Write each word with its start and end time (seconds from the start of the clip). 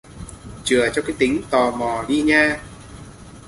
Chừa 0.63 0.89
cho 0.93 1.01
cái 1.01 1.15
tính 1.19 1.41
tò 1.49 1.71
mò 1.71 2.05
đi 2.07 2.21
nha 2.21 2.63